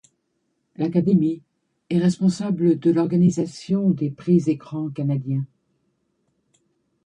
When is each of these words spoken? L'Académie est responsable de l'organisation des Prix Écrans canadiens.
L'Académie 0.77 1.43
est 1.91 1.99
responsable 1.99 2.79
de 2.79 2.89
l'organisation 2.89 3.91
des 3.91 4.09
Prix 4.09 4.45
Écrans 4.47 4.89
canadiens. 4.89 5.45